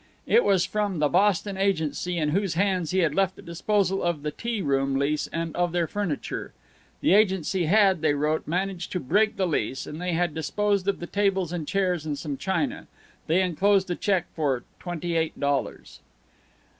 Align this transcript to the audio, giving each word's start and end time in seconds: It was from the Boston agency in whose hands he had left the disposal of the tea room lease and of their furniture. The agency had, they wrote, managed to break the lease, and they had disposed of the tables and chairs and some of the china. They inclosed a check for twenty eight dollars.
It 0.25 0.43
was 0.43 0.65
from 0.65 0.97
the 0.97 1.09
Boston 1.09 1.57
agency 1.57 2.17
in 2.17 2.29
whose 2.29 2.55
hands 2.55 2.89
he 2.89 3.01
had 3.01 3.13
left 3.13 3.35
the 3.35 3.43
disposal 3.43 4.01
of 4.01 4.23
the 4.23 4.31
tea 4.31 4.59
room 4.63 4.95
lease 4.95 5.27
and 5.27 5.55
of 5.55 5.73
their 5.73 5.85
furniture. 5.85 6.53
The 7.01 7.13
agency 7.13 7.65
had, 7.65 8.01
they 8.01 8.15
wrote, 8.15 8.47
managed 8.47 8.91
to 8.93 8.99
break 8.99 9.35
the 9.37 9.45
lease, 9.45 9.85
and 9.85 10.01
they 10.01 10.13
had 10.13 10.33
disposed 10.33 10.87
of 10.87 11.01
the 11.01 11.05
tables 11.05 11.53
and 11.53 11.67
chairs 11.67 12.03
and 12.03 12.17
some 12.17 12.31
of 12.31 12.39
the 12.39 12.43
china. 12.45 12.87
They 13.27 13.43
inclosed 13.43 13.91
a 13.91 13.95
check 13.95 14.25
for 14.33 14.63
twenty 14.79 15.15
eight 15.15 15.39
dollars. 15.39 15.99